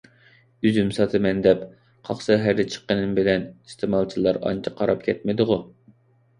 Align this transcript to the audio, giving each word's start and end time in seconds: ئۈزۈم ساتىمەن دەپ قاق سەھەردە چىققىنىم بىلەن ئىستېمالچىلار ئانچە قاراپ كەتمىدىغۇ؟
ئۈزۈم 0.69 0.87
ساتىمەن 0.97 1.43
دەپ 1.47 1.61
قاق 2.09 2.25
سەھەردە 2.29 2.67
چىققىنىم 2.73 3.13
بىلەن 3.21 3.47
ئىستېمالچىلار 3.53 4.43
ئانچە 4.51 4.77
قاراپ 4.83 5.09
كەتمىدىغۇ؟ 5.09 5.63